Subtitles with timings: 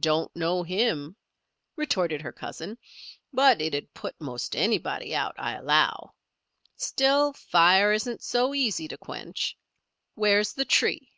[0.00, 1.14] "Don't know him,"
[1.76, 2.76] retorted her cousin.
[3.32, 6.14] "But it'd put most anybody out, I allow.
[6.74, 9.56] Still, fire isn't so easy to quench.
[10.16, 11.12] Where's the tree?"